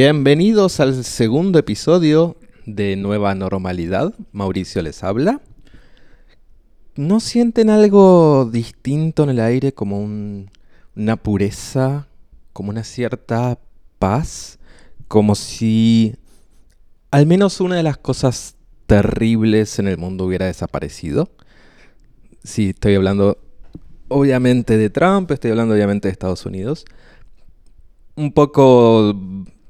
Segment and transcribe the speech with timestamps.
[0.00, 2.36] Bienvenidos al segundo episodio
[2.66, 4.12] de Nueva Normalidad.
[4.30, 5.40] Mauricio les habla.
[6.96, 10.50] ¿No sienten algo distinto en el aire como un-
[10.96, 12.08] una pureza,
[12.52, 13.58] como una cierta
[13.98, 14.58] paz?
[15.08, 16.16] Como si
[17.10, 18.56] al menos una de las cosas
[18.86, 21.30] terribles en el mundo hubiera desaparecido.
[22.44, 23.38] Sí, estoy hablando
[24.08, 26.84] obviamente de Trump, estoy hablando obviamente de Estados Unidos.
[28.14, 29.14] Un poco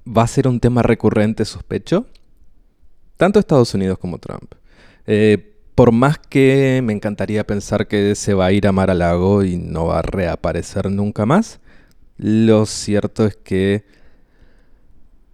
[0.06, 2.06] va a ser un tema recurrente, sospecho.
[3.16, 4.54] Tanto Estados Unidos como Trump.
[5.06, 8.94] Eh, por más que me encantaría pensar que se va a ir a Mar a
[8.94, 11.60] Lago y no va a reaparecer nunca más,
[12.16, 13.84] lo cierto es que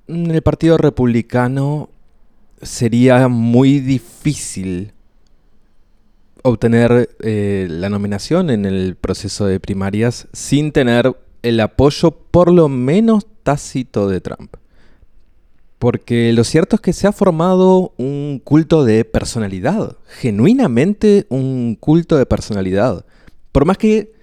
[0.09, 1.91] en el Partido Republicano
[2.61, 4.93] sería muy difícil
[6.43, 12.69] obtener eh, la nominación en el proceso de primarias sin tener el apoyo por lo
[12.69, 14.57] menos tácito de Trump.
[15.83, 22.17] Porque lo cierto es que se ha formado un culto de personalidad, genuinamente un culto
[22.17, 23.05] de personalidad.
[23.51, 24.15] Por más que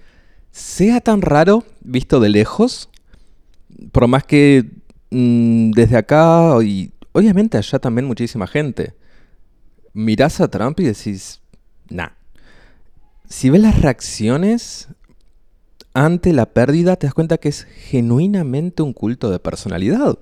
[0.52, 2.88] sea tan raro visto de lejos,
[3.92, 4.70] por más que
[5.10, 8.94] mm, desde acá y obviamente allá también muchísima gente,
[9.92, 11.42] mirás a Trump y decís,
[11.90, 12.12] nah.
[13.28, 14.88] Si ves las reacciones
[15.92, 20.18] ante la pérdida, te das cuenta que es genuinamente un culto de personalidad.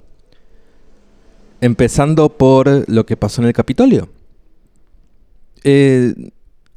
[1.61, 4.09] Empezando por lo que pasó en el Capitolio.
[5.65, 6.15] Eh,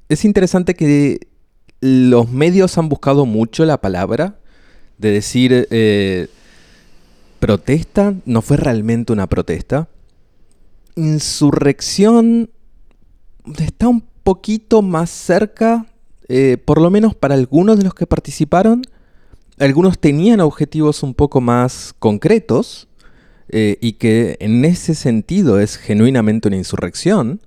[0.10, 1.28] es interesante que
[1.80, 4.40] los medios han buscado mucho la palabra
[4.98, 6.28] de decir eh,
[7.40, 9.88] protesta, no fue realmente una protesta.
[10.96, 12.50] Insurrección
[13.58, 15.88] está un poquito más cerca,
[16.28, 18.84] eh, por lo menos para algunos de los que participaron.
[19.58, 22.88] Algunos tenían objetivos un poco más concretos
[23.52, 27.42] eh, y que en ese sentido es genuinamente una insurrección.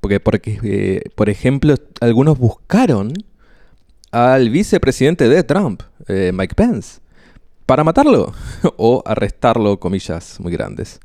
[0.00, 3.12] Porque, porque eh, por ejemplo, algunos buscaron
[4.12, 7.00] al vicepresidente de Trump, eh, Mike Pence,
[7.66, 8.32] para matarlo
[8.76, 11.00] o arrestarlo, comillas muy grandes,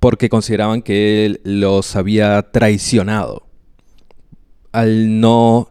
[0.00, 3.46] porque consideraban que él los había traicionado
[4.72, 5.70] al no,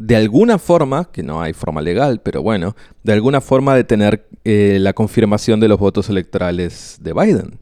[0.00, 4.26] de alguna forma, que no hay forma legal, pero bueno, de alguna forma de tener
[4.44, 7.60] eh, la confirmación de los votos electorales de Biden.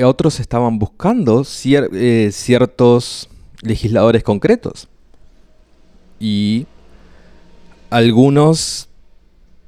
[0.00, 3.28] Otros estaban buscando eh, ciertos
[3.60, 4.86] legisladores concretos.
[6.20, 6.68] Y
[7.90, 8.88] algunos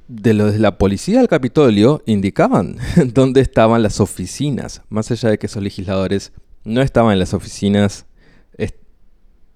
[0.07, 2.77] de los de la policía del Capitolio indicaban
[3.13, 6.31] dónde estaban las oficinas, más allá de que esos legisladores
[6.63, 8.05] no estaban en las oficinas,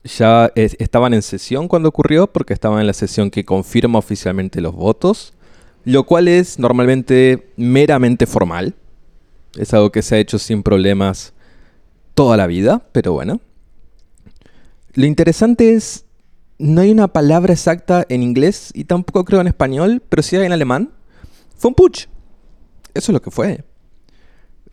[0.05, 4.61] ya es- estaban en sesión cuando ocurrió, porque estaban en la sesión que confirma oficialmente
[4.61, 5.33] los votos,
[5.83, 8.75] lo cual es normalmente meramente formal,
[9.57, 11.33] es algo que se ha hecho sin problemas
[12.13, 13.41] toda la vida, pero bueno.
[14.93, 16.05] Lo interesante es,
[16.57, 20.45] no hay una palabra exacta en inglés y tampoco creo en español, pero sí hay
[20.45, 20.91] en alemán.
[21.57, 22.07] Fue un putsch.
[22.93, 23.63] Eso es lo que fue.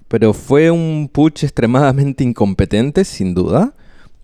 [0.06, 3.74] Pero fue un putsch extremadamente incompetente, sin duda.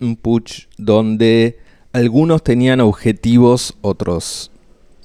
[0.01, 1.59] Un putsch donde
[1.93, 4.51] algunos tenían objetivos, otros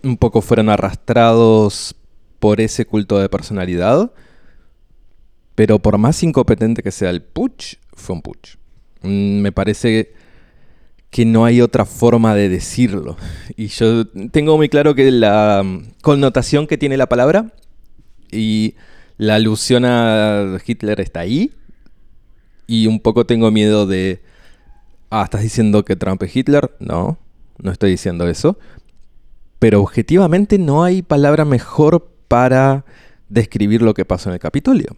[0.03, 1.95] un poco fueron arrastrados
[2.39, 4.11] por ese culto de personalidad.
[5.55, 8.57] Pero por más incompetente que sea el putsch, fue un putsch.
[9.01, 10.13] Mm, Me parece
[11.09, 13.17] que no hay otra forma de decirlo.
[13.55, 17.53] Y yo tengo muy claro que la mm, connotación que tiene la palabra
[18.31, 18.75] y
[19.17, 21.51] la alusión a Hitler está ahí.
[22.67, 24.21] Y un poco tengo miedo de...
[25.15, 26.71] Ah, ¿estás diciendo que Trump es Hitler?
[26.79, 27.19] No,
[27.59, 28.57] no estoy diciendo eso.
[29.59, 32.83] Pero objetivamente no hay palabra mejor para
[33.29, 34.97] describir lo que pasó en el Capitolio.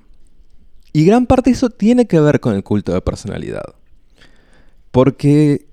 [0.94, 3.76] Y gran parte de eso tiene que ver con el culto de personalidad.
[4.92, 5.68] Porque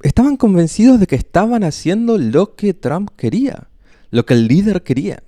[0.00, 3.68] estaban convencidos de que estaban haciendo lo que Trump quería,
[4.10, 5.22] lo que el líder quería.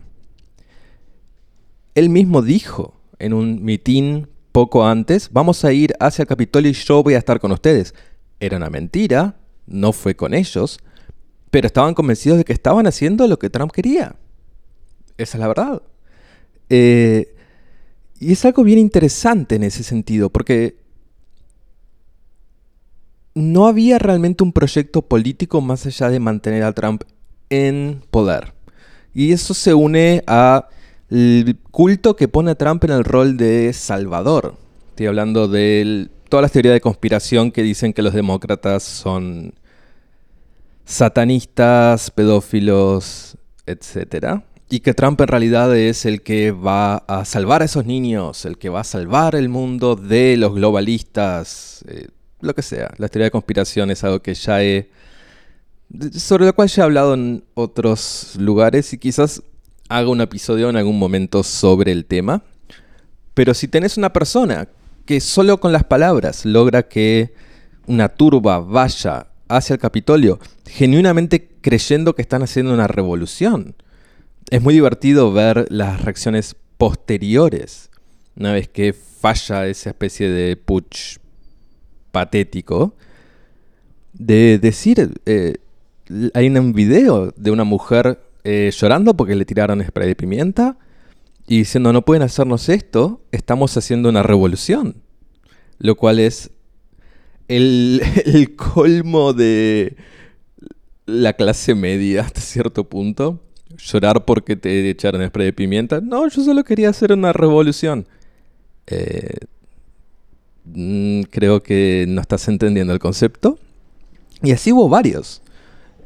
[1.94, 6.74] Él mismo dijo en un mitin poco antes, vamos a ir hacia el Capitolio y
[6.74, 7.92] yo voy a estar con ustedes.
[8.44, 9.36] Era una mentira,
[9.66, 10.78] no fue con ellos,
[11.50, 14.16] pero estaban convencidos de que estaban haciendo lo que Trump quería.
[15.16, 15.82] Esa es la verdad.
[16.68, 17.34] Eh,
[18.20, 20.76] y es algo bien interesante en ese sentido, porque
[23.34, 27.04] no había realmente un proyecto político más allá de mantener a Trump
[27.48, 28.52] en poder.
[29.14, 30.68] Y eso se une a
[31.08, 34.58] el culto que pone a Trump en el rol de salvador.
[34.90, 39.54] Estoy hablando de todas las teorías de conspiración que dicen que los demócratas son
[40.84, 44.40] satanistas, pedófilos, etc.
[44.68, 48.58] y que Trump en realidad es el que va a salvar a esos niños, el
[48.58, 52.08] que va a salvar el mundo de los globalistas, eh,
[52.40, 52.92] lo que sea.
[52.98, 54.90] La teoría de conspiración es algo que ya he...
[56.18, 59.40] sobre lo cual ya he hablado en otros lugares y quizás
[59.88, 62.42] haga un episodio en algún momento sobre el tema.
[63.34, 64.66] Pero si tenés una persona
[65.04, 67.34] que solo con las palabras logra que
[67.86, 73.74] una turba vaya hacia el Capitolio, genuinamente creyendo que están haciendo una revolución,
[74.50, 77.90] es muy divertido ver las reacciones posteriores,
[78.36, 81.18] una vez que falla esa especie de putsch
[82.10, 82.94] patético,
[84.12, 85.56] de decir, eh,
[86.34, 90.76] hay un video de una mujer eh, llorando porque le tiraron spray de pimienta
[91.46, 94.96] y diciendo no pueden hacernos esto, estamos haciendo una revolución.
[95.78, 96.50] Lo cual es
[97.48, 98.00] el,
[98.56, 99.96] colmo de
[101.06, 103.40] la clase media hasta cierto punto
[103.76, 106.00] llorar porque te echaron spray de pimienta.
[106.00, 108.06] No, yo solo quería hacer una revolución.
[108.86, 109.38] Eh,
[110.64, 113.58] mm, creo que no estás entendiendo el concepto.
[114.42, 115.42] Y así hubo varios.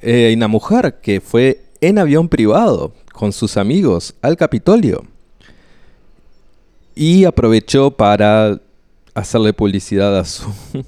[0.00, 5.04] Eh, hay una mujer que fue en avión privado con sus amigos al Capitolio.
[7.00, 8.60] Y aprovechó para
[9.14, 10.52] hacerle publicidad a su,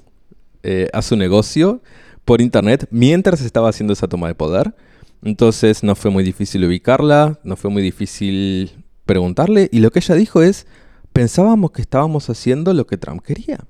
[0.64, 1.82] eh, a su negocio
[2.24, 4.74] por internet mientras estaba haciendo esa toma de poder.
[5.22, 10.16] Entonces no fue muy difícil ubicarla, no fue muy difícil preguntarle y lo que ella
[10.16, 10.66] dijo es,
[11.12, 13.60] pensábamos que estábamos haciendo lo que Trump quería.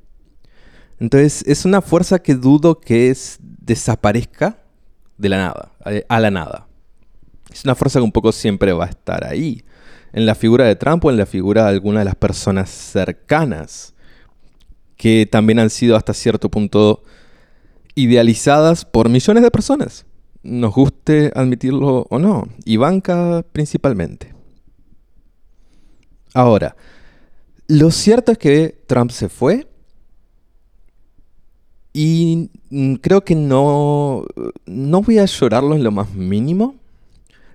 [0.99, 4.63] Entonces es una fuerza que dudo que es, desaparezca
[5.19, 5.73] de la nada,
[6.09, 6.69] a la nada.
[7.53, 9.63] Es una fuerza que un poco siempre va a estar ahí,
[10.13, 13.95] en la figura de Trump o en la figura de alguna de las personas cercanas,
[14.97, 17.03] que también han sido hasta cierto punto
[17.95, 20.07] idealizadas por millones de personas
[20.43, 24.35] nos guste admitirlo o no, y banca principalmente.
[26.33, 26.77] Ahora,
[27.67, 29.67] lo cierto es que Trump se fue
[31.93, 32.51] y
[33.01, 34.25] creo que no,
[34.67, 36.77] no voy a llorarlo en lo más mínimo,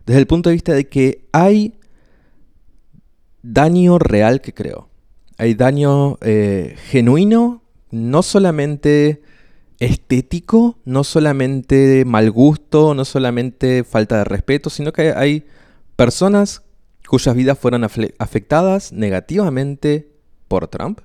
[0.06, 1.74] desde el punto de vista de que hay
[3.46, 4.90] daño real que creo.
[5.38, 7.62] Hay daño eh, genuino,
[7.92, 9.22] no solamente
[9.80, 15.46] estético, no solamente mal gusto, no solamente falta de respeto, sino que hay
[15.96, 16.64] personas
[17.08, 20.10] cuyas vidas fueron afectadas negativamente
[20.48, 21.02] por Trump.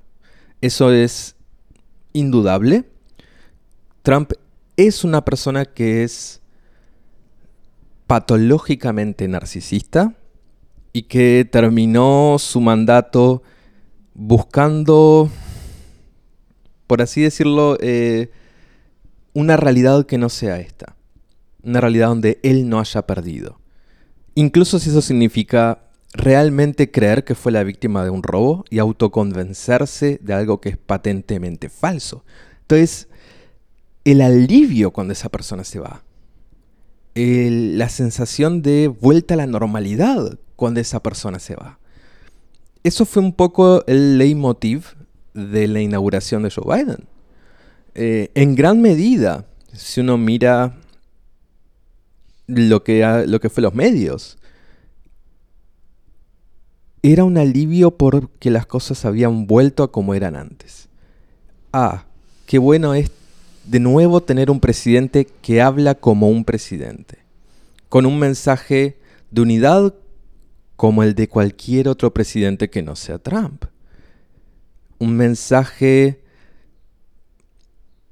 [0.60, 1.36] Eso es
[2.12, 2.84] indudable.
[4.02, 4.32] Trump
[4.76, 6.40] es una persona que es
[8.06, 10.14] patológicamente narcisista
[10.92, 13.42] y que terminó su mandato
[14.14, 15.30] buscando,
[16.86, 18.30] por así decirlo, eh,
[19.32, 20.96] una realidad que no sea esta.
[21.62, 23.60] Una realidad donde él no haya perdido.
[24.34, 30.18] Incluso si eso significa realmente creer que fue la víctima de un robo y autoconvencerse
[30.22, 32.24] de algo que es patentemente falso.
[32.62, 33.08] Entonces,
[34.04, 36.02] el alivio cuando esa persona se va.
[37.14, 41.78] la sensación de vuelta a la normalidad cuando esa persona se va.
[42.84, 44.88] Eso fue un poco el leitmotiv
[45.32, 47.06] de la inauguración de Joe Biden.
[47.94, 50.76] Eh, en gran medida, si uno mira
[52.46, 54.36] lo que, lo que fue los medios,
[57.02, 60.90] era un alivio porque las cosas habían vuelto a como eran antes.
[61.72, 62.04] Ah,
[62.44, 63.10] qué bueno es
[63.64, 67.16] de nuevo tener un presidente que habla como un presidente,
[67.88, 68.98] con un mensaje
[69.30, 69.94] de unidad
[70.80, 73.66] como el de cualquier otro presidente que no sea Trump.
[74.98, 76.22] Un mensaje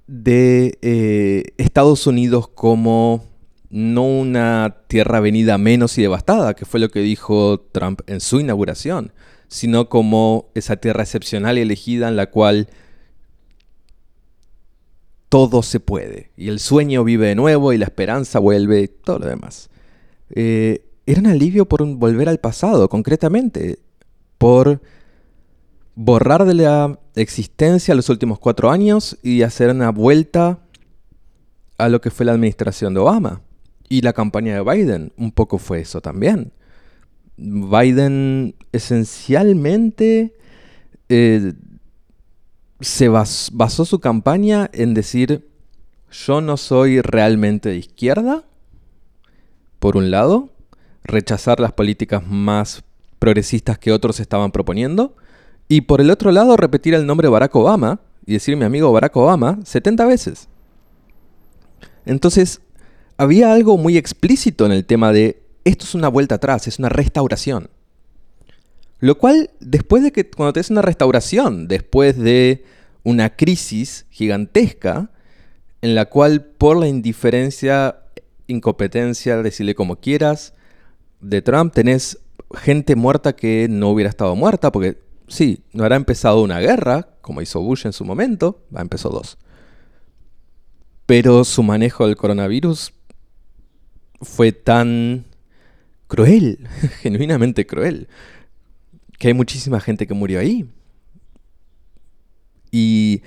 [0.07, 3.25] de eh, Estados Unidos como
[3.71, 8.39] no una tierra venida menos y devastada, que fue lo que dijo Trump en su
[8.39, 9.15] inauguración,
[9.47, 12.69] sino como esa tierra excepcional y elegida en la cual
[15.31, 19.21] todo se puede, y el sueño vive de nuevo, y la esperanza vuelve, y todo
[19.21, 19.71] lo demás.
[20.35, 23.79] Eh, era un alivio por volver al pasado, concretamente,
[24.37, 24.83] por
[25.95, 30.59] borrar de la existencia los últimos cuatro años y hacer una vuelta
[31.79, 33.41] a lo que fue la administración de Obama.
[33.89, 36.53] Y la campaña de Biden un poco fue eso también.
[37.39, 40.37] Biden esencialmente
[41.09, 41.55] eh,
[42.81, 45.49] se basó su campaña en decir,
[46.13, 48.45] yo no soy realmente de izquierda,
[49.79, 50.51] por un lado,
[51.09, 52.85] rechazar las políticas más
[53.19, 55.17] progresistas que otros estaban proponiendo,
[55.67, 59.17] y por el otro lado, repetir el nombre Barack Obama y decir mi amigo Barack
[59.17, 60.49] Obama 70 veces.
[62.07, 62.61] Entonces,
[63.17, 66.89] había algo muy explícito en el tema de esto es una vuelta atrás, es una
[66.89, 67.69] restauración.
[69.01, 72.65] Lo cual, después de que, cuando te es una restauración, después de
[73.05, 75.11] una crisis gigantesca,
[75.83, 78.01] en la cual por la indiferencia,
[78.47, 80.55] incompetencia, decirle como quieras,
[81.21, 82.19] de Trump, tenés
[82.55, 87.43] gente muerta que no hubiera estado muerta, porque sí, no habrá empezado una guerra, como
[87.43, 89.39] hizo Bush en su momento, va, empezó dos.
[91.07, 92.93] Pero su manejo del coronavirus
[94.21, 95.25] fue tan
[96.07, 96.67] cruel,
[97.03, 98.09] genuinamente cruel,
[99.19, 100.69] que hay muchísima gente que murió ahí.
[102.71, 103.23] Y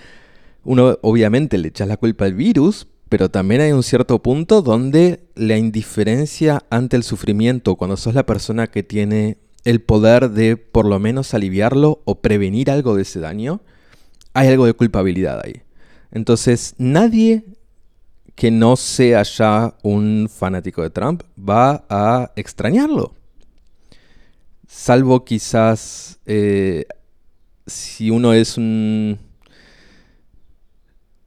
[0.64, 5.20] uno obviamente le echa la culpa al virus, pero también hay un cierto punto donde
[5.36, 10.86] la indiferencia ante el sufrimiento, cuando sos la persona que tiene el poder de por
[10.86, 13.60] lo menos aliviarlo o prevenir algo de ese daño,
[14.32, 15.62] hay algo de culpabilidad ahí.
[16.12, 17.44] Entonces nadie
[18.34, 23.14] que no sea ya un fanático de Trump va a extrañarlo.
[24.70, 26.86] Salvo quizás eh,
[27.68, 29.20] si uno es un...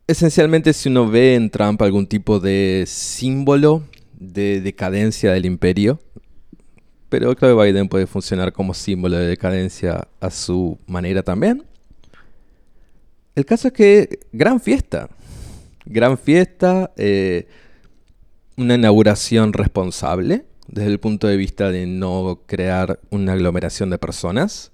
[0.07, 5.99] Esencialmente si uno ve en Trump algún tipo de símbolo de decadencia del imperio,
[7.09, 11.65] pero creo Biden puede funcionar como símbolo de decadencia a su manera también.
[13.35, 15.09] El caso es que gran fiesta
[15.87, 17.47] gran fiesta, eh,
[18.57, 24.73] una inauguración responsable desde el punto de vista de no crear una aglomeración de personas.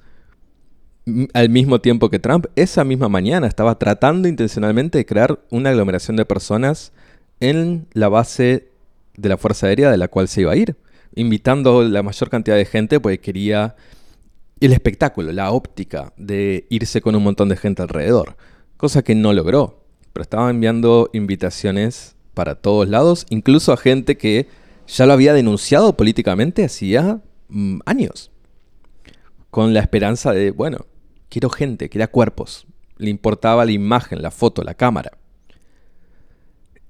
[1.32, 6.16] Al mismo tiempo que Trump, esa misma mañana estaba tratando intencionalmente de crear una aglomeración
[6.16, 6.92] de personas
[7.40, 8.68] en la base
[9.16, 10.76] de la Fuerza Aérea de la cual se iba a ir,
[11.14, 13.76] invitando la mayor cantidad de gente porque quería
[14.60, 18.36] el espectáculo, la óptica de irse con un montón de gente alrededor,
[18.76, 19.80] cosa que no logró
[20.12, 24.48] pero estaba enviando invitaciones para todos lados, incluso a gente que
[24.86, 28.30] ya lo había denunciado políticamente hacía mm, años,
[29.50, 30.86] con la esperanza de, bueno,
[31.30, 32.66] quiero gente, quería cuerpos,
[32.98, 35.12] le importaba la imagen, la foto, la cámara.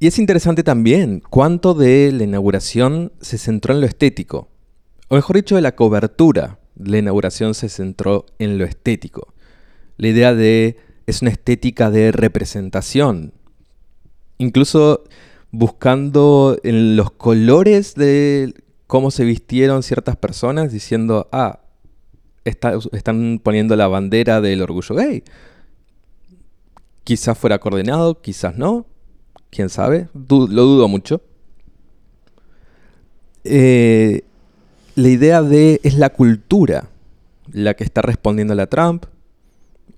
[0.00, 4.48] Y es interesante también cuánto de la inauguración se centró en lo estético,
[5.12, 9.34] o mejor dicho, de la cobertura de la inauguración se centró en lo estético.
[9.96, 13.34] La idea de es una estética de representación.
[14.38, 15.02] Incluso
[15.50, 18.54] buscando en los colores de
[18.86, 21.58] cómo se vistieron ciertas personas, diciendo, ah,
[22.44, 25.22] están poniendo la bandera del orgullo gay.
[27.04, 28.86] Quizás fuera coordinado, quizás no.
[29.50, 30.08] ¿Quién sabe?
[30.14, 31.22] lo dudo mucho.
[33.44, 34.22] Eh,
[34.94, 36.88] la idea de es la cultura
[37.52, 39.06] la que está respondiendo a la Trump.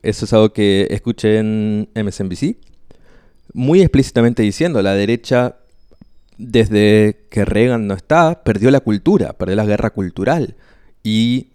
[0.03, 2.57] Eso es algo que escuché en MSNBC.
[3.53, 5.57] Muy explícitamente diciendo, la derecha,
[6.39, 10.57] desde que Reagan no está, perdió la cultura, perdió la guerra cultural.
[11.03, 11.52] Y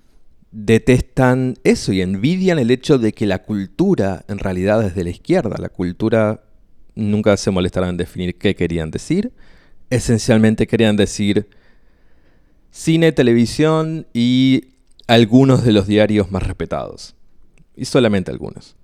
[0.51, 5.09] detestan eso y envidian el hecho de que la cultura en realidad es de la
[5.09, 5.55] izquierda.
[5.59, 6.43] La cultura
[6.95, 9.31] nunca se molestará en definir qué querían decir.
[9.89, 11.47] Esencialmente querían decir
[12.71, 14.69] cine, televisión y
[15.07, 17.15] algunos de los diarios más respetados
[17.75, 18.75] y solamente algunos.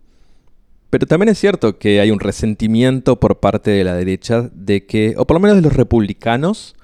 [0.89, 5.15] Pero también es cierto que hay un resentimiento por parte de la derecha de que,
[5.17, 6.75] o por lo menos de los republicanos,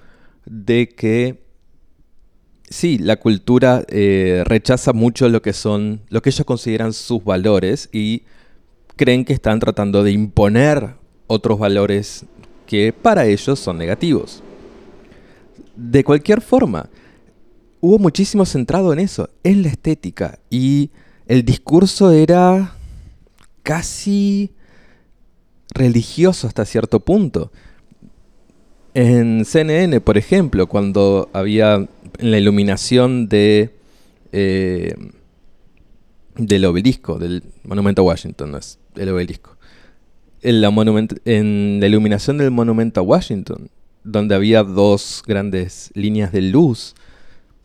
[0.46, 1.49] de que
[2.70, 7.90] sí, la cultura eh, rechaza mucho lo que son, lo que ellos consideran sus valores
[7.92, 8.24] y
[8.96, 10.96] creen que están tratando de imponer
[11.28, 12.26] otros valores
[12.66, 14.44] que para ellos son negativos.
[15.76, 16.90] De cualquier forma,
[17.82, 20.92] hubo muchísimo centrado en eso, en la estética y
[21.28, 22.76] el discurso era
[23.64, 24.52] casi
[25.74, 27.52] religioso hasta cierto punto.
[28.94, 31.88] En CNN, por ejemplo, cuando había
[32.20, 33.74] en la iluminación de
[34.32, 34.96] eh,
[36.36, 39.58] del obelisco, del monumento a Washington, no es el obelisco.
[40.42, 40.70] En la,
[41.26, 43.70] en la iluminación del monumento a Washington,
[44.04, 46.96] donde había dos grandes líneas de luz,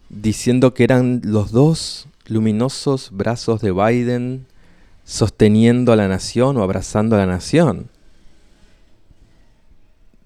[0.09, 4.47] diciendo que eran los dos luminosos brazos de Biden
[5.05, 7.89] sosteniendo a la nación o abrazando a la nación.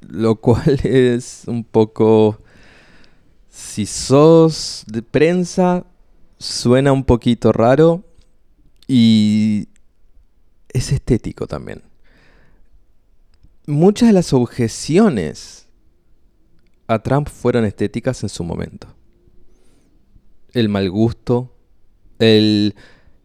[0.09, 2.41] Lo cual es un poco...
[3.59, 5.85] Si sos de prensa,
[6.39, 8.05] suena un poquito raro
[8.87, 9.67] y
[10.69, 11.83] es estético también.
[13.67, 15.67] Muchas de las objeciones
[16.87, 18.95] a Trump fueron estéticas en su momento.
[20.53, 21.53] El mal gusto,
[22.21, 22.77] el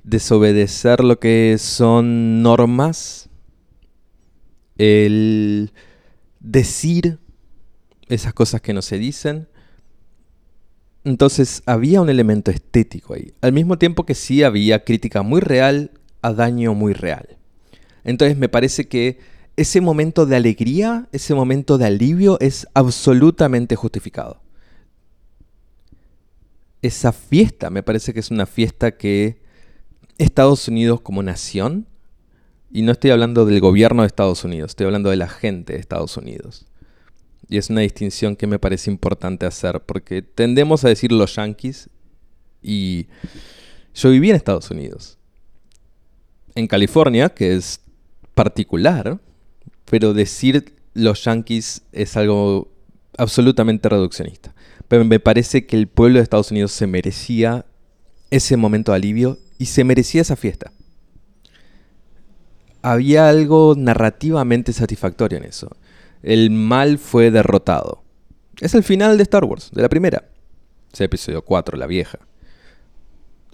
[0.04, 3.30] desobedecer lo que son normas,
[4.80, 5.74] el
[6.40, 7.20] decir
[8.08, 9.48] esas cosas que no se dicen,
[11.06, 15.92] Entonces había un elemento estético ahí, al mismo tiempo que sí había crítica muy real
[16.22, 17.38] a daño muy real.
[18.04, 19.20] Entonces me parece que
[19.56, 24.42] ese momento de alegría, ese momento de alivio es absolutamente justificado.
[26.82, 29.42] Esa fiesta me parece que es una fiesta que
[30.18, 31.88] Estados Unidos como nación,
[32.72, 35.80] y no estoy hablando del gobierno de Estados Unidos, estoy hablando de la gente de
[35.80, 36.66] Estados Unidos.
[37.50, 41.90] Y es una distinción que me parece importante hacer, porque tendemos a decir los yankees
[42.62, 43.08] y
[43.94, 45.18] yo viví en Estados Unidos.
[46.56, 47.82] En California, que es
[48.34, 49.20] particular,
[49.86, 52.72] pero decir los yankees es algo
[53.18, 54.54] absolutamente reduccionista.
[54.88, 57.66] Pero me parece que el pueblo de Estados Unidos se merecía
[58.32, 60.72] ese momento de alivio y se merecía esa fiesta.
[62.82, 65.70] Había algo narrativamente satisfactorio en eso.
[66.24, 68.02] El mal fue derrotado.
[68.62, 70.30] Es el final de Star Wars, de la primera.
[70.92, 72.20] Es episodio 4, la vieja.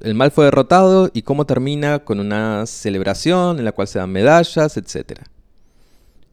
[0.01, 4.11] El mal fue derrotado y cómo termina con una celebración en la cual se dan
[4.11, 5.21] medallas, etc.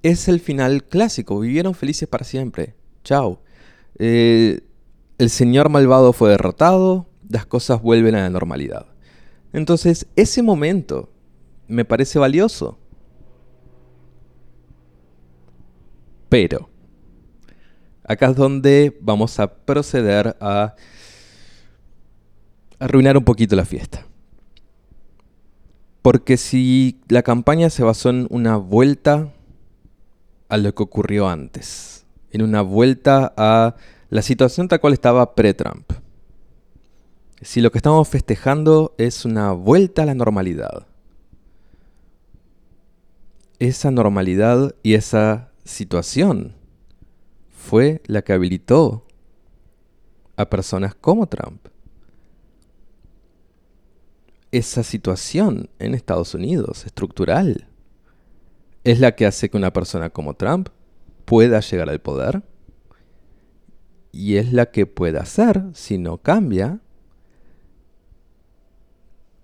[0.02, 2.74] Es el final clásico, vivieron felices para siempre.
[3.02, 3.40] Chao.
[3.98, 4.60] Eh,
[5.18, 8.86] el señor malvado fue derrotado, las cosas vuelven a la normalidad.
[9.54, 11.08] Entonces, ese momento
[11.66, 12.78] me parece valioso.
[16.28, 16.68] Pero,
[18.04, 20.74] acá es donde vamos a proceder a
[22.78, 24.06] arruinar un poquito la fiesta.
[26.02, 29.32] Porque si la campaña se basó en una vuelta
[30.48, 33.74] a lo que ocurrió antes, en una vuelta a
[34.08, 35.92] la situación tal cual estaba pre-Trump,
[37.42, 40.86] si lo que estamos festejando es una vuelta a la normalidad,
[43.58, 46.54] esa normalidad y esa situación
[47.50, 49.06] fue la que habilitó
[50.36, 51.66] a personas como Trump.
[54.52, 57.66] Esa situación en Estados Unidos, estructural,
[58.84, 60.68] es la que hace que una persona como Trump
[61.24, 62.42] pueda llegar al poder
[64.12, 66.80] y es la que puede hacer, si no cambia,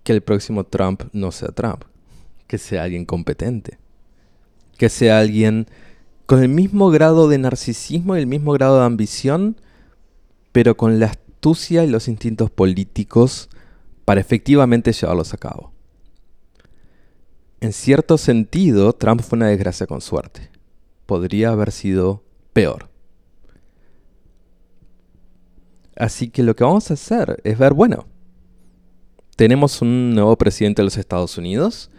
[0.04, 1.85] que el próximo Trump no sea Trump,
[2.46, 3.78] que sea alguien competente,
[4.78, 5.66] que sea alguien
[6.33, 9.61] con el mismo grado de narcisismo y el mismo grado de ambición,
[10.51, 13.51] pero con la astucia y los instintos políticos
[14.07, 15.75] para efectivamente llevarlos a cabo.
[17.61, 20.49] En cierto sentido, Trump fue una desgracia con suerte.
[21.05, 22.88] Podría haber sido peor.
[25.97, 28.07] Así que lo que vamos a hacer es ver, bueno,
[29.37, 31.90] tenemos un nuevo presidente de los Estados Unidos,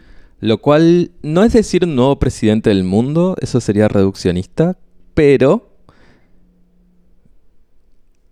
[0.44, 4.76] lo cual no es decir un nuevo presidente del mundo, eso sería reduccionista,
[5.14, 5.70] pero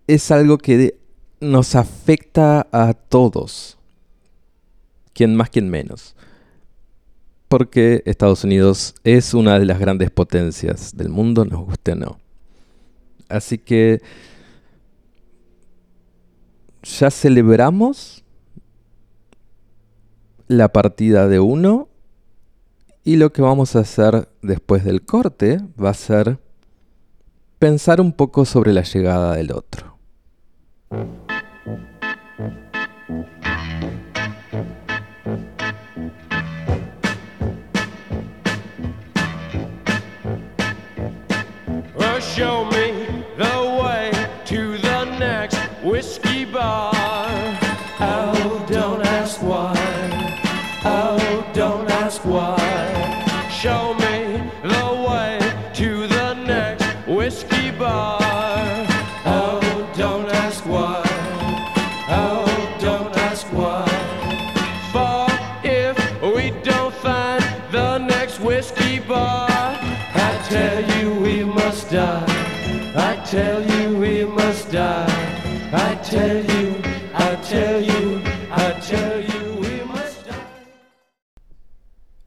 [0.07, 0.98] es algo que
[1.40, 3.79] nos afecta a todos,
[5.14, 6.14] quien más, quien menos.
[7.48, 12.18] Porque Estados Unidos es una de las grandes potencias del mundo, nos guste o no.
[13.31, 14.03] Así que
[16.83, 18.22] ya celebramos
[20.46, 21.88] la partida de uno
[23.05, 26.38] y lo que vamos a hacer después del corte va a ser
[27.59, 29.99] pensar un poco sobre la llegada del otro.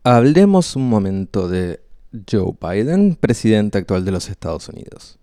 [0.08, 1.80] Hablemos un momento de
[2.30, 5.18] Joe Biden, presidente actual de los Estados Unidos.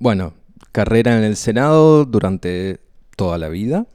[0.00, 0.34] Bueno,
[0.72, 2.80] carrera en el Senado durante
[3.14, 3.86] toda la vida.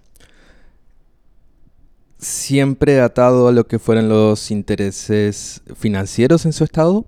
[2.17, 7.05] Siempre atado a lo que fueran los intereses financieros en su estado.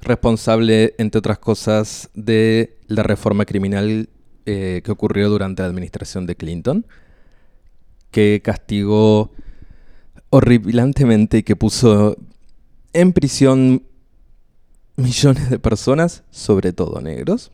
[0.00, 4.08] Responsable, entre otras cosas, de la reforma criminal
[4.46, 6.86] eh, que ocurrió durante la administración de Clinton,
[8.10, 9.30] que castigó
[10.36, 12.16] horripilantemente que puso
[12.92, 13.82] en prisión
[14.96, 17.50] millones de personas, sobre todo negros.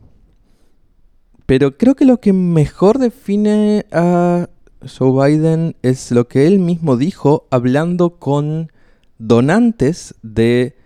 [1.46, 4.48] Pero creo que lo que mejor define a
[4.86, 8.72] Joe Biden es lo que él mismo dijo hablando con
[9.18, 10.76] donantes de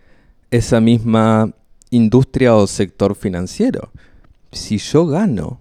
[0.50, 1.54] esa misma
[1.88, 3.90] industria o sector financiero.
[4.52, 5.60] Si yo gano,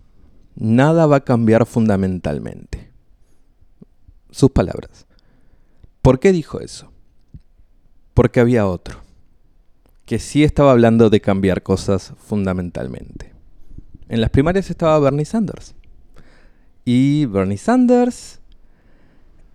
[0.56, 2.91] nada va a cambiar fundamentalmente.
[4.32, 5.05] Sus palabras.
[6.06, 6.91] ¿Por qué dijo eso?
[8.13, 9.00] Porque había otro,
[10.06, 13.34] que sí estaba hablando de cambiar cosas fundamentalmente.
[14.08, 15.74] En las primarias estaba Bernie Sanders.
[16.86, 18.39] Y Bernie Sanders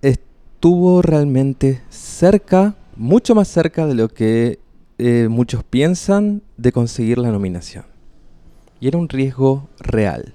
[0.03, 4.59] estuvo realmente cerca, mucho más cerca de lo que
[4.99, 7.85] eh, muchos piensan de conseguir la nominación.
[8.81, 10.35] Y era un riesgo real.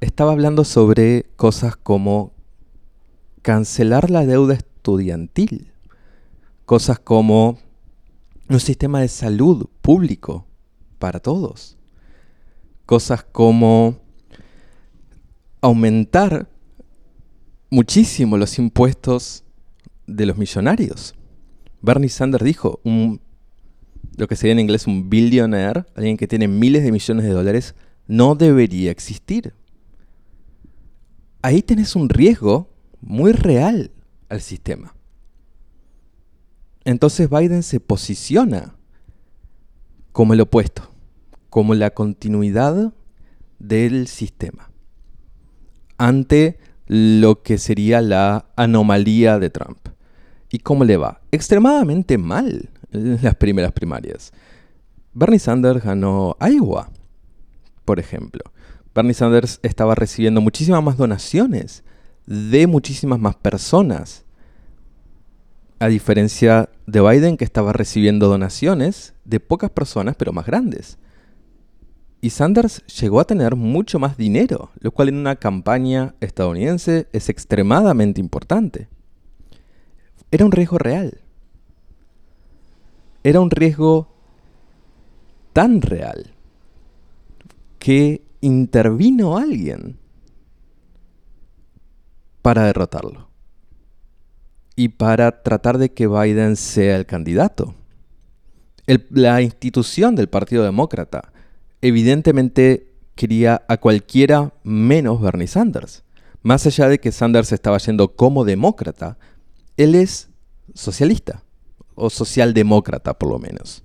[0.00, 2.32] Estaba hablando sobre cosas como
[3.42, 5.70] cancelar la deuda estudiantil,
[6.64, 7.56] cosas como
[8.48, 10.44] un sistema de salud público
[10.98, 11.78] para todos,
[12.84, 13.96] cosas como
[15.60, 16.48] aumentar
[17.70, 19.44] muchísimo los impuestos
[20.08, 21.14] de los millonarios.
[21.80, 22.80] Bernie Sanders dijo,
[24.16, 27.76] lo que sería en inglés un billionaire, alguien que tiene miles de millones de dólares,
[28.08, 29.54] no debería existir.
[31.40, 32.68] Ahí tenés un riesgo
[33.00, 33.92] muy real
[34.32, 34.94] al sistema.
[36.84, 38.74] Entonces Biden se posiciona
[40.12, 40.90] como el opuesto,
[41.50, 42.94] como la continuidad
[43.58, 44.70] del sistema,
[45.98, 49.78] ante lo que sería la anomalía de Trump.
[50.50, 51.20] ¿Y cómo le va?
[51.30, 54.32] Extremadamente mal las primeras primarias.
[55.12, 56.90] Bernie Sanders ganó Iowa,
[57.84, 58.42] por ejemplo.
[58.94, 61.84] Bernie Sanders estaba recibiendo muchísimas más donaciones
[62.26, 64.21] de muchísimas más personas.
[65.82, 70.96] A diferencia de Biden que estaba recibiendo donaciones de pocas personas pero más grandes.
[72.20, 77.28] Y Sanders llegó a tener mucho más dinero, lo cual en una campaña estadounidense es
[77.28, 78.86] extremadamente importante.
[80.30, 81.18] Era un riesgo real.
[83.24, 84.06] Era un riesgo
[85.52, 86.32] tan real
[87.80, 89.98] que intervino alguien
[92.40, 93.31] para derrotarlo
[94.76, 97.74] y para tratar de que Biden sea el candidato.
[99.10, 101.32] la institución del Partido Demócrata
[101.80, 106.04] evidentemente quería a cualquiera menos Bernie Sanders.
[106.42, 109.18] Más allá de que Sanders estaba yendo como demócrata,
[109.76, 110.28] él es
[110.74, 111.44] socialista,
[111.94, 113.84] o socialdemócrata por lo menos.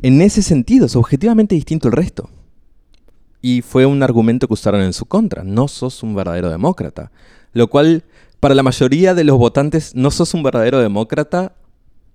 [0.00, 2.30] En ese sentido es objetivamente distinto al resto.
[3.40, 5.42] Y fue un argumento que usaron en su contra.
[5.44, 7.10] No sos un verdadero demócrata.
[7.52, 8.04] Lo cual,
[8.40, 11.56] para la mayoría de los votantes, no sos un verdadero demócrata.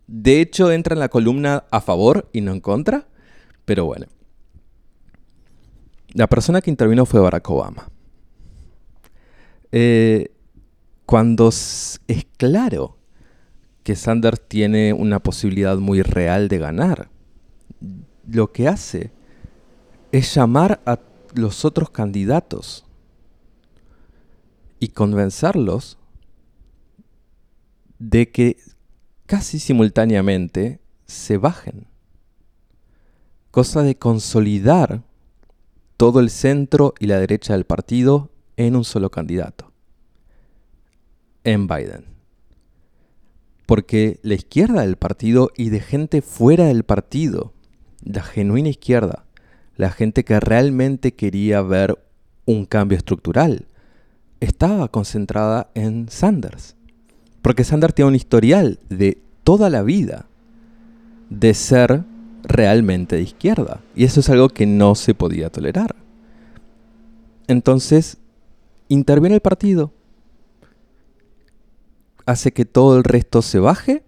[0.08, 3.08] De hecho, entra en la columna a favor y no en contra.
[3.66, 4.08] Pero bueno.
[6.14, 7.90] La persona que intervino fue Barack Obama.
[9.72, 10.32] Eh,
[11.06, 12.00] cuando es
[12.38, 12.98] claro
[13.84, 17.10] que Sanders tiene una posibilidad muy real de ganar,
[18.28, 19.12] lo que hace
[20.12, 21.00] es llamar a
[21.34, 22.86] los otros candidatos
[24.80, 25.98] y convencerlos
[28.10, 28.58] de que
[29.26, 31.88] casi simultáneamente se bajen.
[33.50, 35.04] Cosa de consolidar
[35.96, 39.72] todo el centro y la derecha del partido en un solo candidato,
[41.46, 42.06] en Biden.
[43.66, 47.54] Porque la izquierda del partido y de gente fuera del partido,
[48.04, 49.26] la genuina izquierda,
[49.78, 51.98] la gente que realmente quería ver
[52.46, 53.68] un cambio estructural,
[54.42, 56.76] estaba concentrada en Sanders.
[57.44, 60.26] Porque Sanders tiene un historial de toda la vida
[61.30, 62.04] de ser
[62.42, 63.82] realmente de izquierda.
[63.96, 65.96] Y eso es algo que no se podía tolerar.
[67.48, 68.18] Entonces,
[68.88, 69.92] interviene el partido,
[72.26, 74.04] hace que todo el resto se baje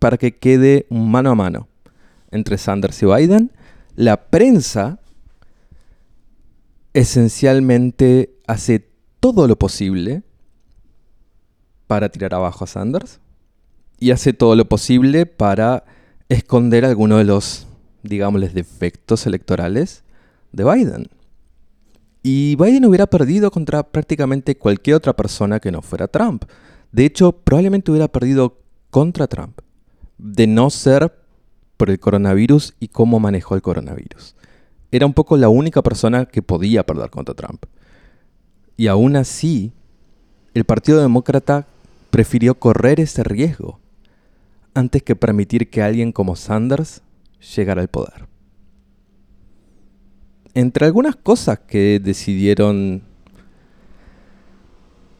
[0.00, 1.68] para que quede mano a mano
[2.30, 3.52] entre Sanders y Biden
[3.96, 5.00] la prensa
[6.92, 8.86] esencialmente hace
[9.20, 10.22] todo lo posible
[11.86, 13.20] para tirar abajo a Sanders
[13.98, 15.84] y hace todo lo posible para
[16.28, 17.66] esconder algunos de los,
[18.02, 20.04] digámosles, defectos electorales
[20.52, 21.08] de Biden.
[22.22, 26.44] Y Biden hubiera perdido contra prácticamente cualquier otra persona que no fuera Trump.
[26.90, 28.58] De hecho, probablemente hubiera perdido
[28.90, 29.60] contra Trump,
[30.18, 31.12] de no ser
[31.76, 34.34] por el coronavirus y cómo manejó el coronavirus.
[34.90, 37.66] Era un poco la única persona que podía perder contra Trump.
[38.76, 39.72] Y aún así,
[40.54, 41.66] el Partido Demócrata
[42.16, 43.78] prefirió correr ese riesgo
[44.72, 47.02] antes que permitir que alguien como Sanders
[47.54, 48.26] llegara al poder.
[50.54, 53.02] entre algunas cosas que decidieron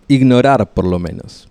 [0.09, 1.51] ignorar por lo menos.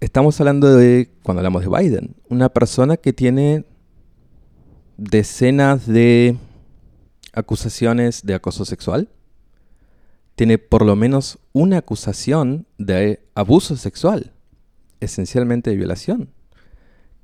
[0.00, 3.64] Estamos hablando de, cuando hablamos de Biden, una persona que tiene
[4.96, 6.36] decenas de
[7.32, 9.08] acusaciones de acoso sexual.
[10.42, 14.32] Tiene por lo menos una acusación de abuso sexual,
[14.98, 16.30] esencialmente de violación,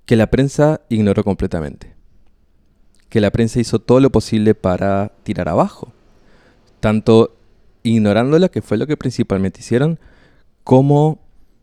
[0.07, 1.97] que la prensa ignoró completamente.
[3.09, 5.93] Que la prensa hizo todo lo posible para tirar abajo.
[6.79, 7.37] Tanto
[7.83, 9.99] ignorándola, que fue lo que principalmente hicieron,
[10.63, 11.19] como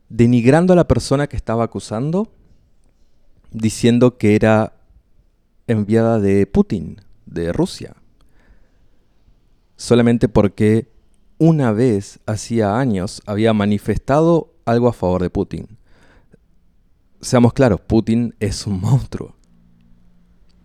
[0.09, 2.33] denigrando a la persona que estaba acusando,
[3.51, 4.73] diciendo que era
[5.67, 7.95] enviada de Putin, de Rusia.
[9.77, 10.93] Solamente porque
[11.37, 15.77] una vez, hacía años, había manifestado algo a favor de Putin.
[17.21, 19.35] Seamos claros, Putin es un monstruo.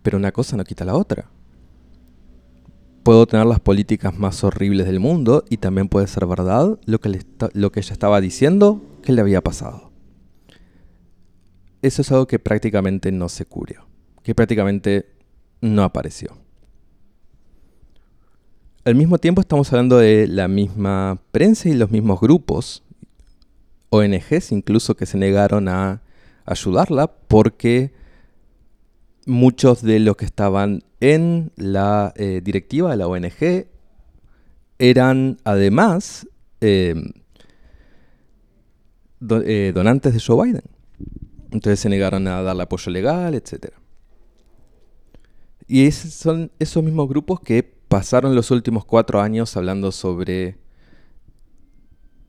[0.01, 1.29] Pero una cosa no quita la otra.
[3.03, 7.25] Puedo tener las políticas más horribles del mundo y también puede ser verdad lo que,
[7.53, 9.91] lo que ella estaba diciendo que le había pasado.
[11.81, 13.91] Eso es algo que prácticamente no se cubrió
[14.23, 15.13] que prácticamente
[15.61, 16.37] no apareció.
[18.83, 22.83] Al mismo tiempo estamos hablando de la misma prensa y los mismos grupos,
[23.91, 26.01] ONGs incluso que se negaron a
[26.45, 27.93] ayudarla porque
[29.27, 33.67] muchos de los que estaban en la eh, directiva de la ONG
[34.79, 36.27] eran además
[36.59, 36.95] eh,
[39.29, 40.63] eh, donantes de Joe Biden.
[41.51, 43.75] Entonces se negaron a darle apoyo legal, etc.
[45.67, 50.57] Y esos son esos mismos grupos que pasaron los últimos cuatro años hablando sobre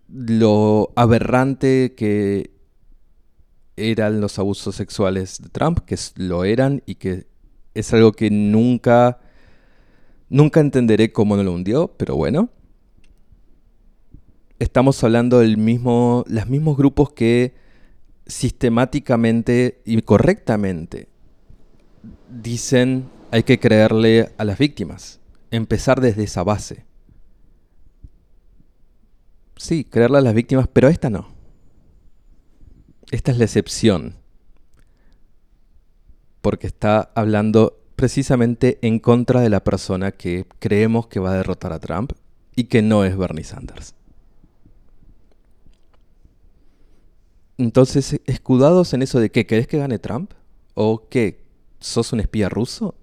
[0.09, 2.51] lo aberrante que
[3.77, 7.29] eran los abusos sexuales de Trump, que lo eran y que
[7.75, 9.21] es algo que nunca,
[10.29, 12.51] nunca entenderé cómo no lo hundió, pero bueno.
[14.59, 17.55] Estamos hablando del mismo, los mismos grupos que
[18.27, 21.09] sistemáticamente y correctamente
[22.29, 25.22] dicen hay que creerle a las víctimas,
[25.53, 26.85] empezar desde esa base.
[29.57, 31.29] Sí, creerle a las víctimas, pero esta no.
[33.13, 34.17] Esta es la excepción.
[36.41, 41.73] Porque está hablando precisamente en contra de la persona que creemos que va a derrotar
[41.73, 42.13] a Trump
[42.57, 43.95] y que no es Bernie Sanders.
[47.59, 50.33] Entonces, escudados en eso de que querés que gane Trump
[50.75, 51.45] o que
[51.79, 52.97] sos un espía ruso,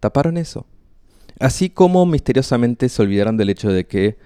[0.00, 0.66] taparon eso.
[1.40, 4.16] Así como misteriosamente se olvidaron del hecho de que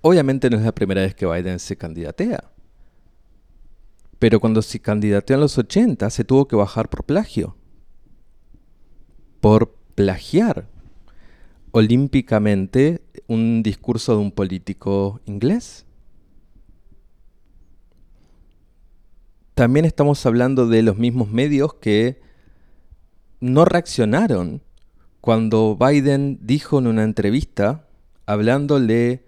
[0.00, 2.50] obviamente no es la primera vez que Biden se candidatea.
[4.18, 7.56] Pero cuando se candidateó en los 80 se tuvo que bajar por plagio.
[9.40, 10.68] Por plagiar
[11.70, 15.84] olímpicamente un discurso de un político inglés.
[19.54, 22.20] También estamos hablando de los mismos medios que
[23.40, 24.62] no reaccionaron
[25.26, 27.88] cuando Biden dijo en una entrevista,
[28.26, 29.24] hablándole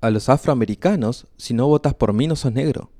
[0.00, 2.90] a los afroamericanos, si no votas por mí no sos negro.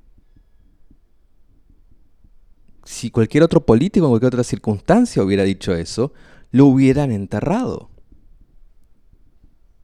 [2.84, 6.12] Si cualquier otro político en cualquier otra circunstancia hubiera dicho eso,
[6.52, 7.90] lo hubieran enterrado.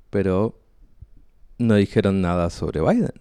[0.09, 0.63] Pero
[1.59, 3.15] no dijeron nada sobre Biden.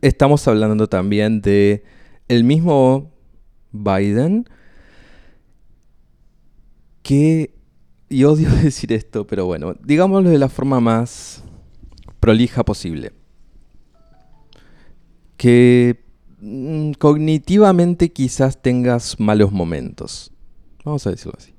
[0.00, 1.82] Estamos hablando también de
[2.28, 3.10] el mismo
[3.72, 4.48] Biden
[7.08, 7.54] que,
[8.10, 11.42] y odio decir esto, pero bueno, digámoslo de la forma más
[12.20, 13.12] prolija posible,
[15.38, 16.04] que
[16.38, 20.32] mm, cognitivamente quizás tengas malos momentos,
[20.84, 21.54] vamos a decirlo así,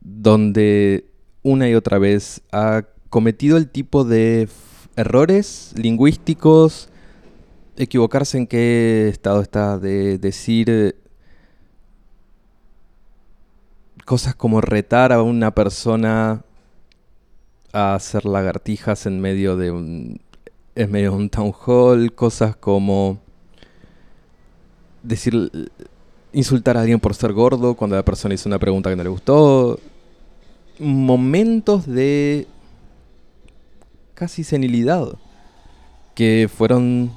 [0.00, 1.10] donde
[1.42, 4.48] una y otra vez ha cometido el tipo de
[4.94, 6.90] errores lingüísticos,
[7.76, 10.94] equivocarse en qué estado está, de decir
[14.04, 16.42] cosas como retar a una persona
[17.72, 20.20] a hacer lagartijas en medio de un
[20.76, 23.18] en medio de un town hall, cosas como
[25.02, 25.70] decir
[26.32, 29.08] insultar a alguien por ser gordo cuando la persona hizo una pregunta que no le
[29.08, 29.78] gustó,
[30.80, 32.48] momentos de
[34.14, 35.16] casi senilidad
[36.14, 37.12] que fueron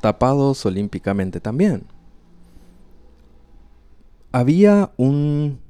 [0.00, 1.84] tapados olímpicamente también.
[4.32, 5.61] Había un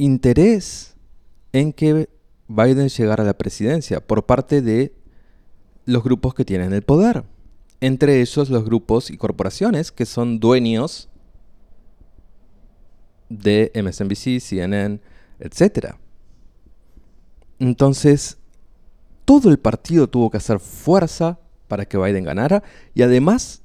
[0.00, 0.96] interés
[1.52, 2.08] en que
[2.48, 4.94] Biden llegara a la presidencia por parte de
[5.84, 7.24] los grupos que tienen el poder.
[7.82, 11.10] Entre ellos los grupos y corporaciones que son dueños
[13.28, 15.00] de MSNBC, CNN,
[15.38, 15.94] etc.
[17.58, 18.38] Entonces,
[19.26, 22.62] todo el partido tuvo que hacer fuerza para que Biden ganara
[22.94, 23.62] y además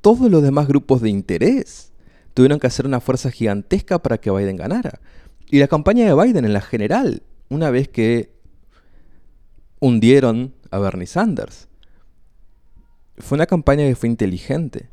[0.00, 1.92] todos los demás grupos de interés
[2.32, 5.00] tuvieron que hacer una fuerza gigantesca para que Biden ganara.
[5.54, 8.34] Y la campaña de Biden en la general, una vez que
[9.78, 11.68] hundieron a Bernie Sanders,
[13.18, 14.90] fue una campaña que fue inteligente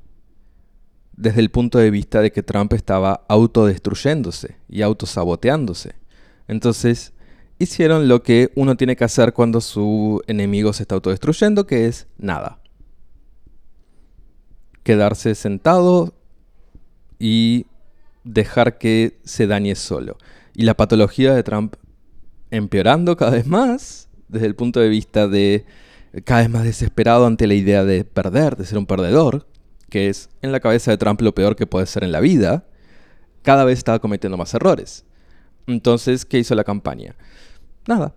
[1.13, 5.95] desde el punto de vista de que Trump estaba autodestruyéndose y autosaboteándose.
[6.47, 7.13] Entonces,
[7.58, 12.06] hicieron lo que uno tiene que hacer cuando su enemigo se está autodestruyendo, que es
[12.19, 12.60] nada.
[14.84, 16.13] Quedarse sentado
[17.17, 17.65] y
[18.24, 20.17] dejar que se dañe solo.
[20.53, 21.75] Y la patología de Trump
[22.49, 25.65] empeorando cada vez más, desde el punto de vista de
[26.25, 29.47] cada vez más desesperado ante la idea de perder, de ser un perdedor,
[29.89, 32.65] que es en la cabeza de Trump lo peor que puede ser en la vida,
[33.43, 35.05] cada vez estaba cometiendo más errores.
[35.67, 37.15] Entonces, ¿qué hizo la campaña?
[37.87, 38.13] Nada.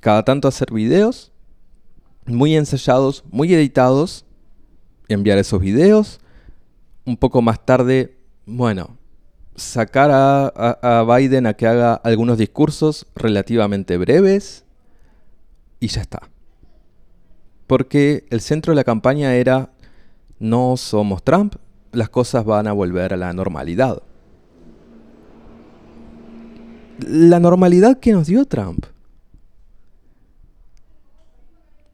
[0.00, 1.32] Cada tanto hacer videos
[2.28, 4.24] muy ensayados, muy editados,
[5.08, 6.20] enviar esos videos.
[7.04, 8.98] Un poco más tarde, bueno,
[9.58, 14.64] sacar a, Biden a que haga algunos discursos relativamente breves
[15.80, 16.28] y ya está.
[17.66, 19.70] Porque el centro de la campaña era
[20.38, 21.56] no somos Trump,
[21.92, 24.02] las cosas van a volver a la normalidad.
[27.00, 28.86] La normalidad que nos dio Trump.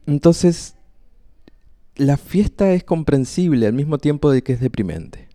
[0.07, 0.75] Entonces,
[1.95, 5.25] la fiesta es comprensible al mismo tiempo de que es deprimente.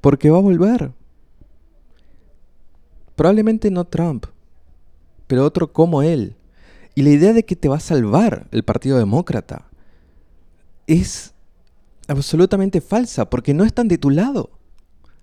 [0.00, 0.92] Porque va a volver.
[3.16, 4.26] Probablemente no Trump,
[5.26, 6.36] pero otro como él.
[6.94, 9.68] Y la idea de que te va a salvar el Partido Demócrata
[10.86, 11.34] es
[12.08, 14.50] absolutamente falsa, porque no están de tu lado.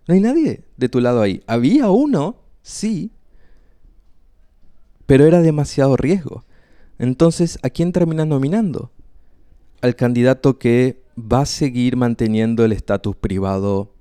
[0.08, 1.44] No hay nadie de tu lado ahí.
[1.48, 3.12] Había uno, sí,
[5.06, 6.46] pero era demasiado riesgo.
[7.00, 8.92] Entonces, ¿a quién termina nominando?
[9.82, 13.94] Al candidato que va a seguir manteniendo el estatus privado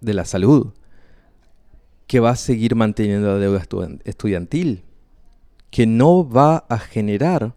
[0.00, 0.72] de la salud,
[2.06, 3.64] que va a seguir manteniendo la deuda
[4.04, 4.82] estudiantil,
[5.70, 7.54] que no va a generar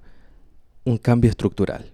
[0.86, 1.92] un cambio estructural.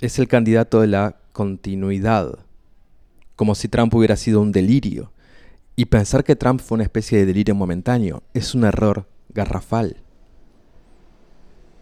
[0.00, 2.38] Es el candidato de la continuidad,
[3.36, 5.12] como si Trump hubiera sido un delirio.
[5.76, 9.96] Y pensar que Trump fue una especie de delirio momentáneo es un error garrafal.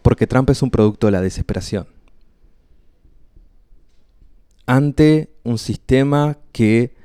[0.03, 1.87] Porque Trump es un producto de la desesperación.
[4.73, 6.97] Ante un sistema que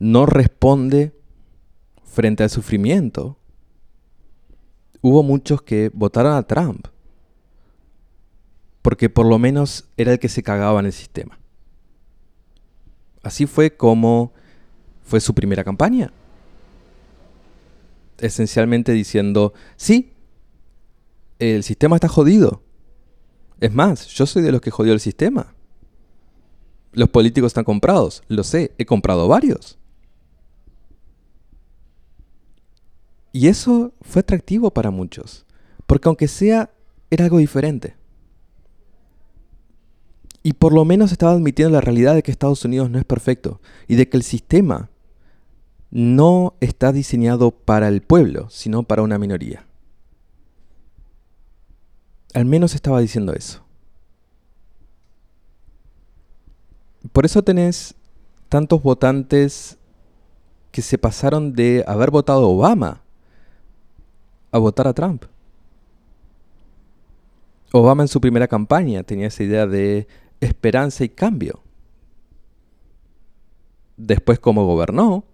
[0.00, 1.16] no responde
[2.02, 3.38] frente al sufrimiento,
[5.00, 6.88] hubo muchos que votaron a Trump.
[8.82, 11.38] Porque por lo menos era el que se cagaba en el sistema.
[13.22, 14.32] Así fue como
[15.04, 16.12] fue su primera campaña.
[18.18, 20.14] Esencialmente diciendo, sí,
[21.38, 22.64] el sistema está jodido.
[23.60, 25.54] Es más, yo soy de los que jodió el sistema.
[26.96, 29.78] Los políticos están comprados, lo sé, he comprado varios.
[33.32, 35.44] Y eso fue atractivo para muchos,
[35.86, 36.70] porque aunque sea,
[37.10, 37.96] era algo diferente.
[40.42, 43.60] Y por lo menos estaba admitiendo la realidad de que Estados Unidos no es perfecto
[43.86, 44.88] y de que el sistema
[45.90, 49.66] no está diseñado para el pueblo, sino para una minoría.
[52.32, 53.65] Al menos estaba diciendo eso.
[57.12, 57.94] Por eso tenés
[58.48, 59.78] tantos votantes
[60.70, 63.02] que se pasaron de haber votado Obama
[64.50, 65.24] a votar a Trump.
[67.72, 70.06] Obama en su primera campaña tenía esa idea de
[70.40, 71.62] esperanza y cambio.
[73.96, 75.24] Después como gobernó,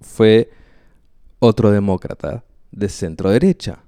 [0.00, 0.50] fue
[1.38, 3.80] otro demócrata de centro derecha.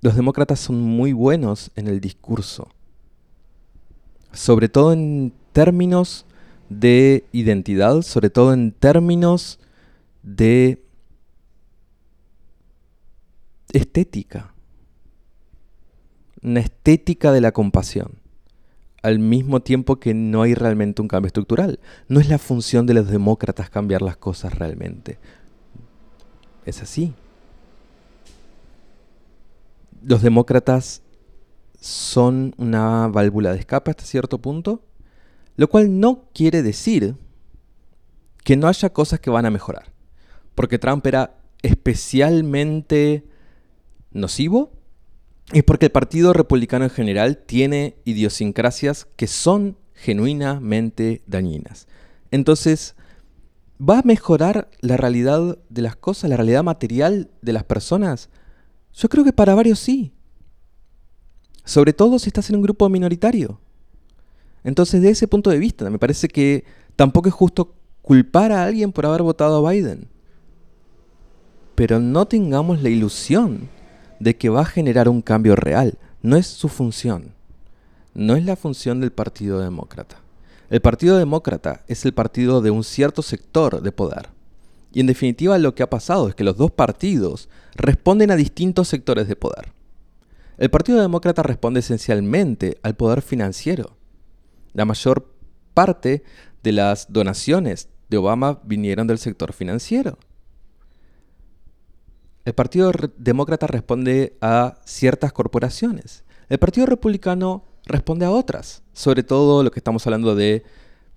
[0.00, 2.68] Los demócratas son muy buenos en el discurso,
[4.32, 6.26] sobre todo en términos
[6.68, 9.58] de identidad, sobre todo en términos
[10.22, 10.82] de
[13.72, 14.54] estética,
[16.42, 18.12] una estética de la compasión,
[19.02, 21.80] al mismo tiempo que no hay realmente un cambio estructural.
[22.08, 25.18] No es la función de los demócratas cambiar las cosas realmente.
[26.64, 27.12] Es así
[30.04, 31.02] los demócratas
[31.82, 34.84] son una válvula de escape hasta cierto punto,
[35.56, 37.16] lo cual no quiere decir
[38.44, 39.92] que no haya cosas que van a mejorar,
[40.54, 43.26] porque Trump era especialmente
[44.12, 44.70] nocivo
[45.52, 51.88] y porque el Partido Republicano en general tiene idiosincrasias que son genuinamente dañinas.
[52.30, 52.94] Entonces,
[53.78, 58.30] ¿va a mejorar la realidad de las cosas, la realidad material de las personas?
[58.92, 60.11] Yo creo que para varios sí.
[61.64, 63.60] Sobre todo si estás en un grupo minoritario.
[64.64, 66.64] Entonces, de ese punto de vista, me parece que
[66.96, 70.08] tampoco es justo culpar a alguien por haber votado a Biden.
[71.74, 73.68] Pero no tengamos la ilusión
[74.20, 75.98] de que va a generar un cambio real.
[76.22, 77.34] No es su función.
[78.14, 80.20] No es la función del Partido Demócrata.
[80.70, 84.28] El Partido Demócrata es el partido de un cierto sector de poder.
[84.92, 88.88] Y en definitiva lo que ha pasado es que los dos partidos responden a distintos
[88.88, 89.72] sectores de poder.
[90.62, 93.96] El Partido Demócrata responde esencialmente al poder financiero.
[94.74, 95.34] La mayor
[95.74, 96.22] parte
[96.62, 100.20] de las donaciones de Obama vinieron del sector financiero.
[102.44, 106.22] El Partido Demócrata responde a ciertas corporaciones.
[106.48, 110.62] El Partido Republicano responde a otras, sobre todo lo que estamos hablando de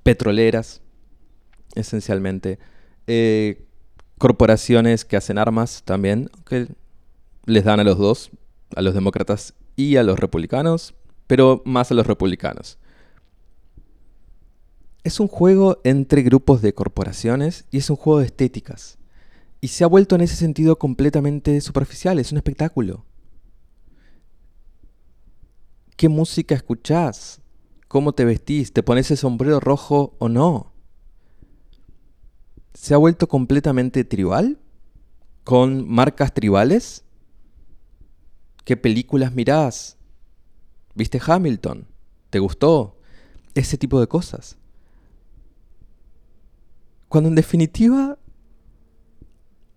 [0.01, 0.81] petroleras,
[1.75, 2.57] esencialmente,
[3.05, 3.63] eh,
[4.17, 6.67] corporaciones que hacen armas también, que
[7.45, 8.31] les dan a los dos,
[8.75, 10.95] a los demócratas y a los republicanos,
[11.27, 12.77] pero más a los republicanos.
[15.03, 18.97] Es un juego entre grupos de corporaciones y es un juego de estéticas.
[19.61, 23.05] Y se ha vuelto en ese sentido completamente superficial, es un espectáculo.
[25.95, 27.41] ¿Qué música escuchás?
[27.87, 28.73] ¿Cómo te vestís?
[28.73, 30.73] ¿Te pones el sombrero rojo o no?
[32.73, 34.59] Se ha vuelto completamente tribal,
[35.45, 37.04] con marcas tribales.
[38.65, 39.95] ¿Qué películas mirás?
[40.95, 41.87] ¿Viste Hamilton?
[42.31, 42.97] ¿Te gustó?
[43.53, 44.57] Ese tipo de cosas.
[47.07, 48.17] Cuando en definitiva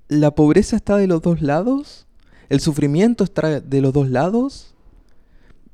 [0.08, 2.06] la pobreza está de los dos lados,
[2.48, 4.74] el sufrimiento está de los dos lados,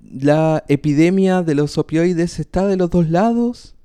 [0.01, 3.77] la epidemia de los opioides está de los dos lados,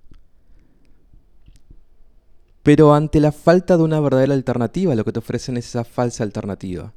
[2.63, 6.23] pero ante la falta de una verdadera alternativa, lo que te ofrecen es esa falsa
[6.23, 6.93] alternativa.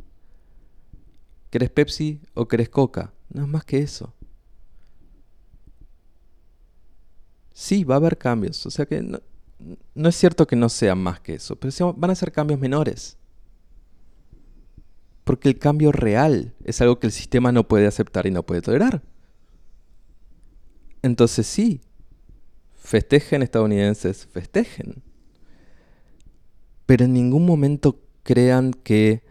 [1.53, 3.13] ¿Querés Pepsi o querés Coca?
[3.29, 4.15] No es más que eso.
[7.53, 8.65] Sí, va a haber cambios.
[8.65, 9.21] O sea que no,
[9.95, 13.19] no es cierto que no sean más que eso, pero van a ser cambios menores.
[15.25, 18.63] Porque el cambio real es algo que el sistema no puede aceptar y no puede
[18.63, 19.03] tolerar.
[21.03, 21.83] Entonces sí,
[22.77, 25.03] festejen estadounidenses, festejen.
[26.87, 29.31] Pero en ningún momento crean que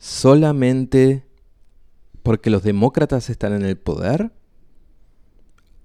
[0.00, 1.26] solamente
[2.22, 4.32] porque los demócratas están en el poder,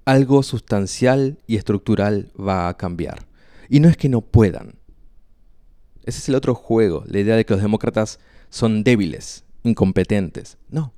[0.05, 3.28] algo sustancial y estructural va a cambiar.
[3.70, 4.76] Y no es que no puedan.
[6.05, 10.57] Ese es el otro juego, la idea de que los demócratas son débiles, incompetentes.
[10.70, 10.93] No.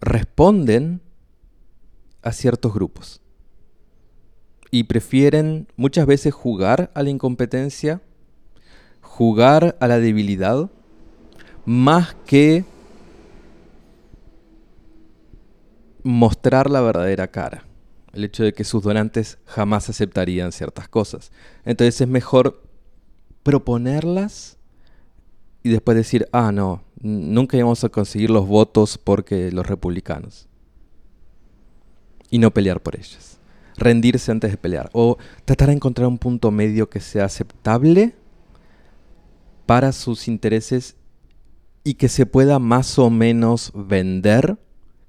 [0.00, 1.00] Responden
[2.22, 3.20] a ciertos grupos.
[4.70, 8.02] Y prefieren muchas veces jugar a la incompetencia,
[9.00, 10.70] jugar a la debilidad,
[11.64, 12.64] más que
[16.02, 17.64] mostrar la verdadera cara
[18.12, 21.32] el hecho de que sus donantes jamás aceptarían ciertas cosas.
[21.64, 22.62] Entonces es mejor
[23.42, 24.58] proponerlas
[25.62, 30.48] y después decir, ah, no, nunca íbamos a conseguir los votos porque los republicanos.
[32.30, 33.38] Y no pelear por ellas.
[33.76, 34.90] Rendirse antes de pelear.
[34.92, 38.14] O tratar de encontrar un punto medio que sea aceptable
[39.66, 40.96] para sus intereses
[41.84, 44.58] y que se pueda más o menos vender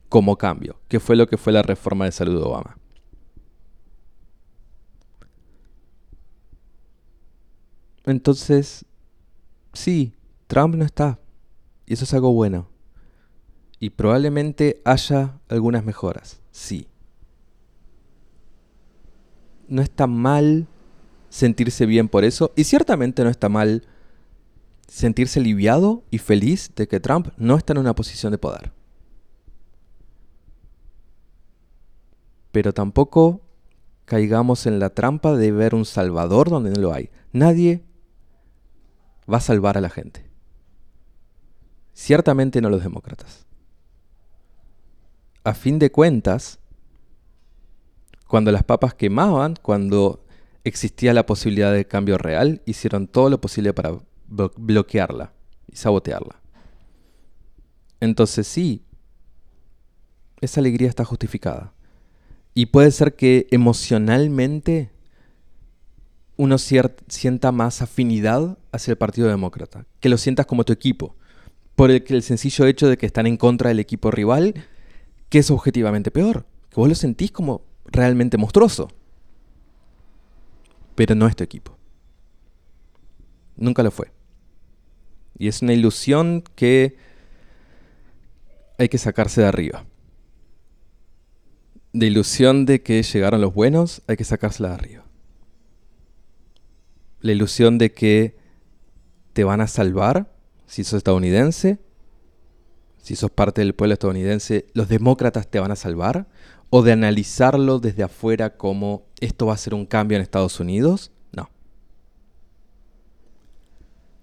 [0.09, 2.77] como cambio, que fue lo que fue la reforma de salud de Obama.
[8.05, 8.85] Entonces,
[9.71, 10.13] sí,
[10.47, 11.19] Trump no está.
[11.85, 12.69] Y eso es algo bueno.
[13.79, 16.87] Y probablemente haya algunas mejoras, sí.
[19.67, 20.67] No está mal
[21.29, 22.51] sentirse bien por eso.
[22.55, 23.83] Y ciertamente no está mal
[24.93, 28.71] sentirse aliviado y feliz de que Trump no está en una posición de poder.
[32.51, 33.41] Pero tampoco
[34.05, 37.09] caigamos en la trampa de ver un salvador donde no lo hay.
[37.31, 37.83] Nadie
[39.31, 40.29] va a salvar a la gente.
[41.93, 43.47] Ciertamente no los demócratas.
[45.43, 46.59] A fin de cuentas,
[48.27, 50.23] cuando las papas quemaban, cuando
[50.63, 53.97] existía la posibilidad de cambio real, hicieron todo lo posible para
[54.27, 55.33] bloquearla
[55.71, 56.39] y sabotearla.
[57.99, 58.83] Entonces sí,
[60.41, 61.73] esa alegría está justificada.
[62.53, 64.91] Y puede ser que emocionalmente
[66.35, 71.15] uno sienta más afinidad hacia el Partido Demócrata, que lo sientas como tu equipo,
[71.75, 74.53] por el, el sencillo hecho de que están en contra del equipo rival,
[75.29, 78.89] que es objetivamente peor, que vos lo sentís como realmente monstruoso.
[80.95, 81.77] Pero no es tu equipo.
[83.63, 84.11] Nunca lo fue.
[85.37, 86.97] Y es una ilusión que
[88.77, 89.85] hay que sacarse de arriba.
[91.93, 95.05] De ilusión de que llegaron los buenos, hay que sacársela de arriba.
[97.21, 98.35] La ilusión de que
[99.31, 100.29] te van a salvar
[100.67, 101.79] si sos estadounidense,
[103.01, 106.27] si sos parte del pueblo estadounidense, los demócratas te van a salvar,
[106.69, 111.11] o de analizarlo desde afuera como esto va a ser un cambio en Estados Unidos,
[111.31, 111.49] no.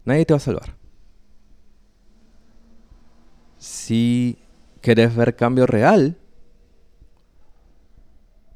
[0.04, 0.76] Nadie te va a salvar.
[3.58, 4.38] Si
[4.80, 6.16] querés ver cambio real,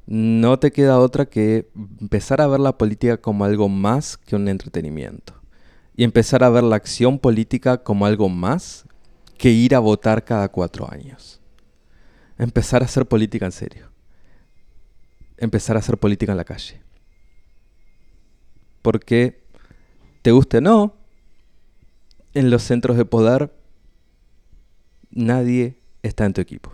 [0.07, 1.69] no te queda otra que
[2.01, 5.33] empezar a ver la política como algo más que un entretenimiento.
[5.95, 8.85] Y empezar a ver la acción política como algo más
[9.37, 11.41] que ir a votar cada cuatro años.
[12.37, 13.89] Empezar a hacer política en serio.
[15.37, 16.81] Empezar a hacer política en la calle.
[18.81, 19.43] Porque,
[20.21, 20.95] te guste o no,
[22.35, 23.51] en los centros de poder
[25.09, 26.71] nadie está en tu equipo.